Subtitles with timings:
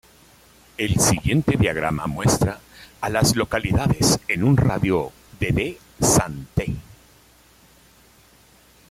[0.79, 2.59] El siguiente diagrama muestra
[3.01, 6.75] a las localidades en un radio de de Santee.